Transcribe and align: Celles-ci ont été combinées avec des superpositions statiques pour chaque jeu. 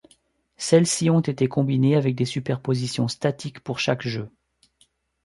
Celles-ci 0.57 1.11
ont 1.11 1.19
été 1.19 1.47
combinées 1.47 1.95
avec 1.95 2.15
des 2.15 2.25
superpositions 2.25 3.07
statiques 3.07 3.59
pour 3.59 3.77
chaque 3.77 4.01
jeu. 4.01 4.31